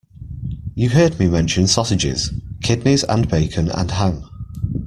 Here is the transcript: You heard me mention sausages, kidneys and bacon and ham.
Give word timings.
You 0.73 0.89
heard 0.89 1.19
me 1.19 1.27
mention 1.27 1.67
sausages, 1.67 2.31
kidneys 2.63 3.03
and 3.03 3.29
bacon 3.29 3.69
and 3.69 3.91
ham. 3.91 4.23